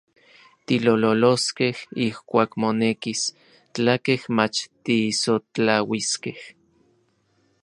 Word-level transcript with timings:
Titlololoskej 0.69 1.75
ijkuak 2.05 2.51
monekis, 2.61 3.21
tlakej 3.73 4.21
mach 4.35 4.59
tisotlauiskej. 4.83 6.37